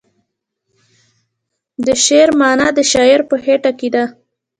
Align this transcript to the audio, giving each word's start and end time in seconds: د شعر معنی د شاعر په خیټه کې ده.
د 1.85 1.87
شعر 2.05 2.29
معنی 2.39 2.67
د 2.77 2.79
شاعر 2.91 3.21
په 3.29 3.35
خیټه 3.43 3.71
کې 3.79 3.89
ده. 3.95 4.03